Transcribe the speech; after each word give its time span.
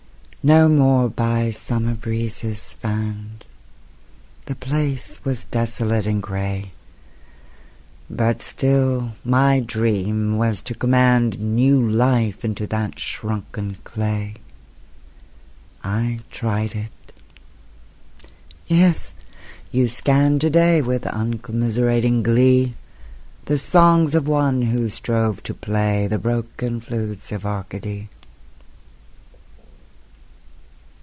No 0.43 0.67
more 0.69 1.07
by 1.07 1.51
summer 1.51 1.93
breezes 1.93 2.73
fanned, 2.73 3.45
The 4.45 4.55
place 4.55 5.23
was 5.23 5.43
desolate 5.45 6.07
and 6.07 6.19
gray; 6.19 6.71
But 8.09 8.41
still 8.41 9.13
my 9.23 9.59
dream 9.59 10.37
was 10.39 10.63
to 10.63 10.73
command 10.73 11.37
New 11.39 11.79
life 11.87 12.43
into 12.43 12.65
that 12.65 12.97
shrunken 12.97 13.75
clay. 13.83 14.33
I 15.83 16.21
tried 16.31 16.73
it. 16.73 17.13
Yes, 18.65 19.13
you 19.69 19.87
scan 19.87 20.39
to 20.39 20.49
day, 20.49 20.81
With 20.81 21.03
uncommiserating 21.03 22.23
glee, 22.23 22.73
The 23.45 23.59
songs 23.59 24.15
of 24.15 24.27
one 24.27 24.63
who 24.63 24.89
strove 24.89 25.43
to 25.43 25.53
play 25.53 26.07
The 26.07 26.17
broken 26.17 26.79
flutes 26.79 27.31
of 27.31 27.45
Arcady. 27.45 28.09